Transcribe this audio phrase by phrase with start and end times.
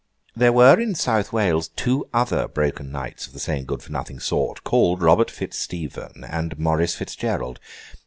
[0.35, 4.19] There were, in South Wales, two other broken knights of the same good for nothing
[4.19, 7.59] sort, called Robert Fitz Stephen, and Maurice Fitz Gerald.